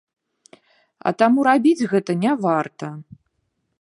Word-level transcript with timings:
А 1.09 1.11
таму 1.21 1.39
рабіць 1.49 1.87
гэта 1.93 2.11
не 2.25 2.31
варта. 2.47 2.87